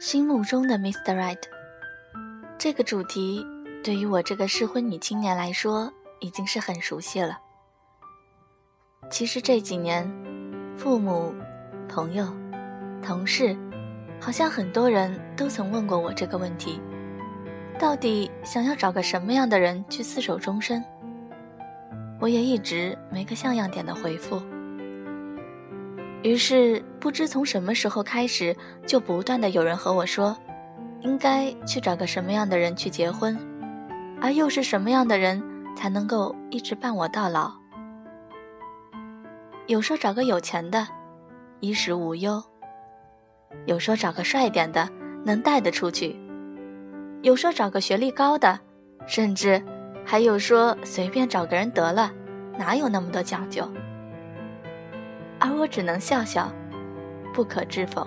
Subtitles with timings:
[0.00, 1.12] 心目中的 Mr.
[1.16, 1.42] Right，
[2.56, 3.44] 这个主题
[3.82, 7.36] 对于我这个适婚女青年来说已经是很熟悉了。
[9.10, 10.08] 其实这几年，
[10.76, 11.34] 父母、
[11.88, 12.32] 朋友、
[13.02, 13.56] 同事，
[14.20, 16.80] 好像很多人都曾问过我这个问题：
[17.76, 20.82] 到底想要找个什么样的人去厮守终身？
[22.20, 24.40] 我也一直没个像样点的回复。
[26.22, 30.36] 于是，不知从什么时候开始，就不断的有人和我说，
[31.02, 33.38] 应该去找个什么样的人去结婚，
[34.20, 35.40] 而又是什么样的人
[35.76, 37.52] 才能够一直伴我到老。
[39.68, 40.88] 有说找个有钱的，
[41.60, 42.42] 衣食无忧；
[43.66, 44.88] 有说找个帅点的，
[45.24, 46.16] 能带得出去；
[47.22, 48.58] 有说找个学历高的，
[49.06, 49.62] 甚至
[50.04, 52.10] 还有说随便找个人得了，
[52.58, 53.70] 哪有那么多讲究。
[55.40, 56.52] 而我只能笑笑，
[57.32, 58.06] 不可置否。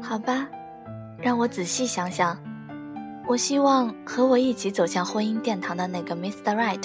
[0.00, 0.48] 好吧，
[1.18, 2.36] 让我仔细想想。
[3.26, 6.56] 我希望和我一起走向婚姻殿堂的那个 Mr.
[6.56, 6.82] Right，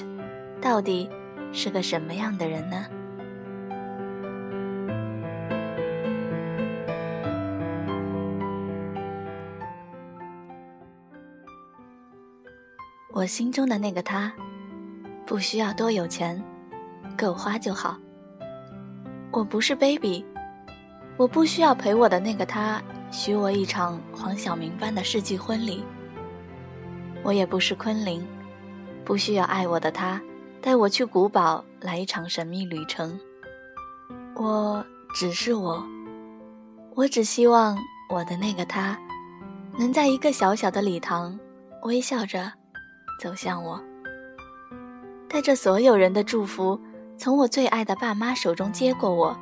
[0.62, 1.10] 到底
[1.52, 2.86] 是个什么样的人呢？
[13.12, 14.32] 我心中的那个他，
[15.26, 16.40] 不需要多有钱。
[17.18, 17.98] 够花就好。
[19.32, 20.24] 我不是 baby，
[21.18, 25.84] 我不需要陪我的那个他许我一场黄晓明般的世纪婚礼。
[27.24, 28.26] 我也不是昆凌，
[29.04, 30.22] 不需要爱我的他
[30.62, 33.20] 带我去古堡来一场神秘旅程。
[34.36, 35.84] 我只是我，
[36.96, 37.78] 我只希望
[38.10, 38.98] 我的那个他
[39.78, 41.38] 能在一个小小的礼堂
[41.84, 42.52] 微笑着
[43.20, 43.82] 走向我，
[45.28, 46.80] 带着所有人的祝福。
[47.18, 49.36] 从我最爱的爸妈手中接过我，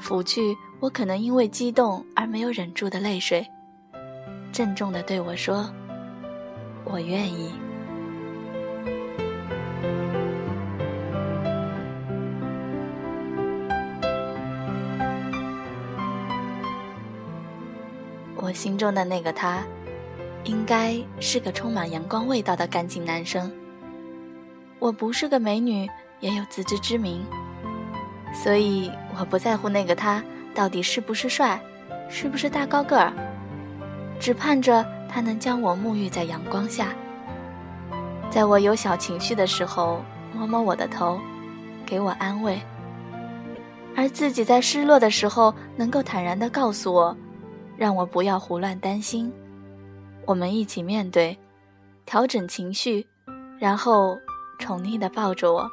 [0.00, 3.44] 抚去我可能因为激动而没有忍住的泪水，
[4.52, 5.68] 郑重地对我说
[6.86, 7.52] ：“我愿意。”
[18.36, 19.64] 我心中的那个他，
[20.44, 23.52] 应该是个充满阳光味道的干净男生。
[24.78, 25.90] 我不是个美女。
[26.20, 27.24] 也有自知之明，
[28.32, 30.22] 所以我不在乎那个他
[30.54, 31.60] 到底是不是帅，
[32.08, 33.12] 是不是大高个儿，
[34.18, 36.94] 只盼着他能将我沐浴在阳光下，
[38.30, 40.02] 在我有小情绪的时候
[40.34, 41.18] 摸摸我的头，
[41.86, 42.60] 给我安慰，
[43.96, 47.16] 而自己在失落的时候能够坦然地告诉我，
[47.76, 49.32] 让我不要胡乱担心，
[50.26, 51.36] 我们一起面对，
[52.04, 53.06] 调整情绪，
[53.58, 54.18] 然后
[54.58, 55.70] 宠溺地抱着我。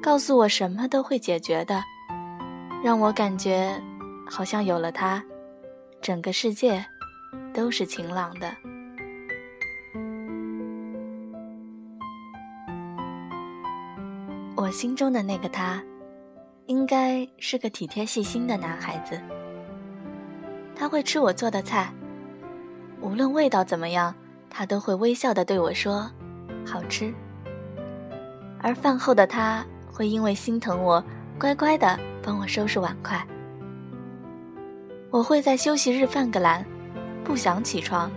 [0.00, 1.82] 告诉我什么都会解决的，
[2.82, 3.80] 让我感觉
[4.28, 5.22] 好像有了他，
[6.00, 6.84] 整个世界
[7.52, 8.50] 都是晴朗的。
[14.56, 15.82] 我心中的那个他，
[16.66, 19.20] 应该是个体贴细心的男孩子。
[20.74, 21.92] 他会吃我做的菜，
[23.00, 24.14] 无论味道怎么样，
[24.48, 26.10] 他都会微笑的对我说
[26.64, 27.12] ：“好吃。”
[28.62, 29.66] 而饭后的他。
[29.92, 31.02] 会因为心疼我，
[31.38, 33.24] 乖乖的帮我收拾碗筷。
[35.10, 36.64] 我会在休息日犯个懒，
[37.24, 38.10] 不想起床。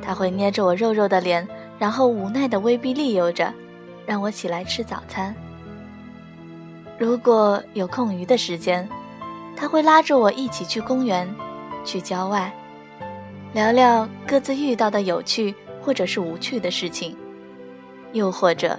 [0.00, 1.46] 他会捏着我肉肉的脸，
[1.78, 3.52] 然后无奈的威逼利诱着，
[4.06, 5.34] 让我起来吃早餐。
[6.98, 8.88] 如果有空余的时间，
[9.56, 11.28] 他会拉着我一起去公园，
[11.84, 12.52] 去郊外，
[13.52, 17.16] 聊聊各自遇到的有趣或者是无趣的事情，
[18.12, 18.78] 又或者。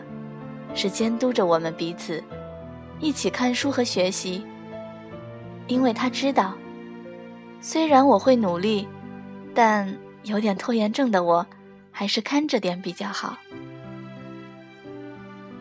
[0.73, 2.23] 是监督着我们彼此，
[2.99, 4.45] 一起看书和学习。
[5.67, 6.53] 因为他知道，
[7.61, 8.87] 虽然我会努力，
[9.53, 11.45] 但有点拖延症的我，
[11.91, 13.38] 还是看着点比较好。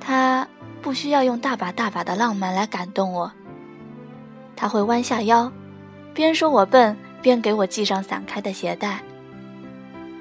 [0.01, 0.49] 他
[0.83, 3.31] 不需要用大把大把的浪漫来感动我，
[4.57, 5.53] 他会弯下腰，
[6.15, 9.01] 边说我笨，边给我系上散开的鞋带，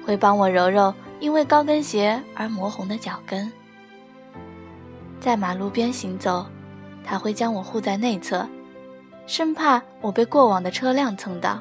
[0.04, 3.50] 会帮我揉揉因为高跟鞋而磨红的脚跟。
[5.20, 6.46] 在马路边行走，
[7.04, 8.48] 他会将我护在内侧，
[9.26, 11.60] 生怕我被过往的车辆蹭到。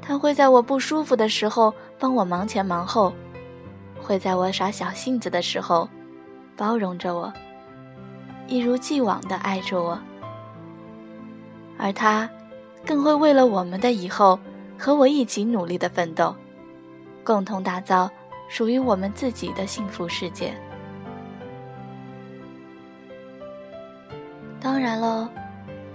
[0.00, 3.12] 他会在我不舒服的时候帮我忙前忙后，
[4.02, 5.88] 会在我耍小性子的时候
[6.56, 7.30] 包容着我，
[8.46, 9.98] 一如既往地爱着我。
[11.78, 12.28] 而他，
[12.86, 14.38] 更会为了我们的以后
[14.78, 16.34] 和我一起努力的奋斗，
[17.22, 18.10] 共同打造
[18.48, 20.54] 属于我们自己的幸福世界。
[24.64, 25.28] 当然喽，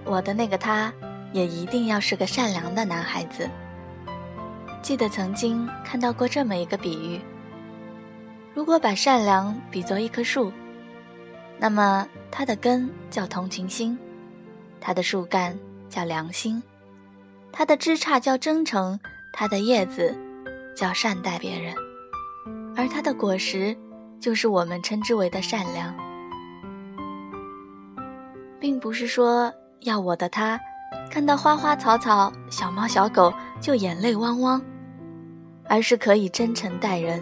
[0.04, 0.92] 我的那个他，
[1.32, 3.50] 也一定要是个善良的男孩子。
[4.80, 7.20] 记得曾经看到过这么一个比喻：
[8.54, 10.52] 如果把善良比作一棵树，
[11.58, 13.98] 那么它的根叫同情心，
[14.80, 15.58] 它的树干
[15.88, 16.62] 叫良心，
[17.50, 19.00] 它的枝杈叫真诚，
[19.32, 20.16] 它的叶子
[20.76, 21.74] 叫善待别人，
[22.76, 23.76] 而它的果实
[24.20, 25.92] 就是我们称之为的善良。
[28.60, 30.60] 并不是说要我的他，
[31.10, 34.62] 看到花花草草、小猫小狗就眼泪汪汪，
[35.64, 37.20] 而是可以真诚待人，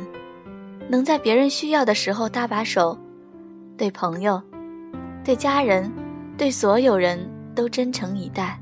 [0.89, 2.99] 能在别人需要的时候搭把手，
[3.77, 4.43] 对朋友、
[5.23, 5.91] 对家人、
[6.37, 7.19] 对所有人
[7.55, 8.61] 都真诚以待，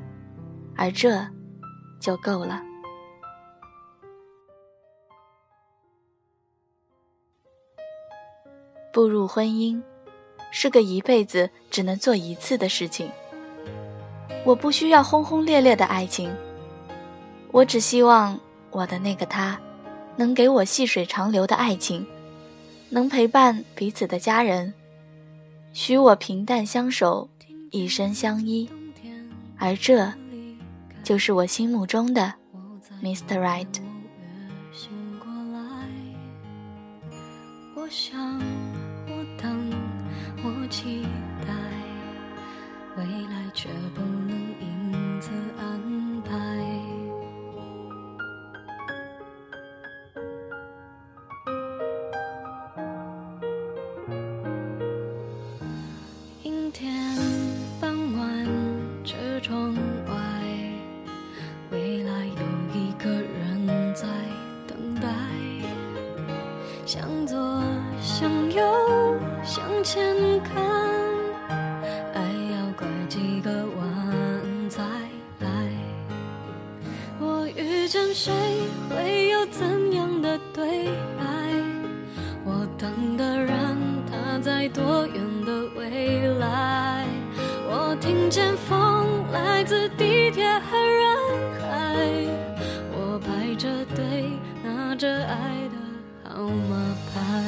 [0.76, 1.18] 而这
[1.98, 2.62] 就够了。
[8.92, 9.82] 步入婚姻。
[10.58, 13.10] 是个一辈子只能做一次的事情。
[14.42, 16.34] 我不需要轰轰烈烈的爱情，
[17.52, 19.60] 我只希望我的那个他，
[20.16, 22.06] 能给我细水长流的爱情，
[22.88, 24.72] 能陪伴彼此的家人，
[25.74, 27.28] 许我平淡相守，
[27.70, 28.66] 一生相依。
[29.58, 30.10] 而这，
[31.04, 32.32] 就是我心目中的
[33.02, 33.38] Mr.
[33.38, 33.66] Right。
[37.74, 38.40] 我想，
[39.06, 39.95] 我等。
[40.68, 41.02] 期
[41.46, 41.54] 待
[42.96, 44.30] 未来，却不能
[44.60, 45.75] 因此安
[77.86, 78.32] 遇见谁
[78.90, 80.86] 会有怎样的对
[81.16, 81.22] 白？
[82.44, 83.78] 我等的人
[84.10, 87.06] 他在多远的未来？
[87.68, 91.16] 我听见风来自地铁和人
[91.60, 92.26] 海。
[92.90, 94.32] 我排着队
[94.64, 95.76] 拿着爱的
[96.28, 96.74] 号码
[97.14, 97.45] 牌。